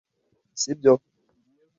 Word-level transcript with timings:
si 0.61 0.71
byo 0.79 0.93